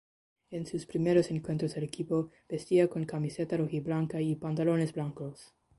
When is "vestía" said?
2.49-2.87